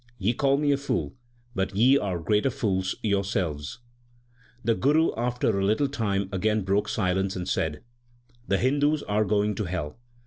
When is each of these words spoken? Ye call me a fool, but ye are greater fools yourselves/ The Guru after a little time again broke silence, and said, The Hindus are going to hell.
Ye 0.17 0.33
call 0.33 0.57
me 0.57 0.71
a 0.71 0.77
fool, 0.77 1.13
but 1.53 1.75
ye 1.75 1.95
are 1.95 2.17
greater 2.17 2.49
fools 2.49 2.95
yourselves/ 3.03 3.81
The 4.63 4.73
Guru 4.73 5.13
after 5.15 5.59
a 5.59 5.63
little 5.63 5.87
time 5.87 6.27
again 6.31 6.63
broke 6.63 6.89
silence, 6.89 7.35
and 7.35 7.47
said, 7.47 7.83
The 8.47 8.57
Hindus 8.57 9.03
are 9.03 9.23
going 9.23 9.53
to 9.53 9.65
hell. 9.65 9.99